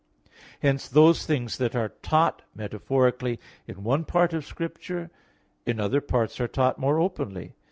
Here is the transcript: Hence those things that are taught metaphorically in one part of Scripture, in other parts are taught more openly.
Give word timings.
Hence 0.63 0.89
those 0.89 1.27
things 1.27 1.59
that 1.59 1.75
are 1.75 1.89
taught 2.01 2.41
metaphorically 2.55 3.39
in 3.67 3.83
one 3.83 4.03
part 4.03 4.33
of 4.33 4.47
Scripture, 4.47 5.11
in 5.63 5.79
other 5.79 6.01
parts 6.01 6.39
are 6.41 6.47
taught 6.47 6.79
more 6.79 6.99
openly. 6.99 7.53